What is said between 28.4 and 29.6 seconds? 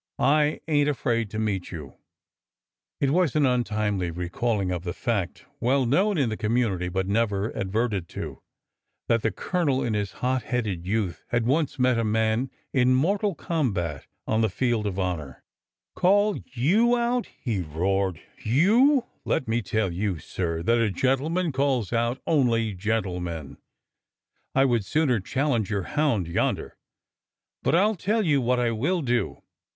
what I will do.